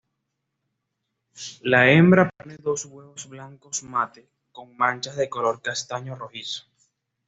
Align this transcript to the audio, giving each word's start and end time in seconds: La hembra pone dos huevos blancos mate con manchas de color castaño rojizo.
La 1.73 1.91
hembra 1.91 2.27
pone 2.35 2.57
dos 2.57 2.85
huevos 2.87 3.29
blancos 3.29 3.83
mate 3.83 4.27
con 4.51 4.75
manchas 4.75 5.15
de 5.15 5.29
color 5.29 5.61
castaño 5.61 6.15
rojizo. 6.15 6.63